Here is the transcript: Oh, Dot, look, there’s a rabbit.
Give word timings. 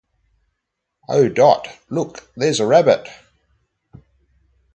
Oh, 1.07 1.29
Dot, 1.29 1.67
look, 1.91 2.31
there’s 2.35 2.59
a 2.59 2.65
rabbit. 2.65 3.07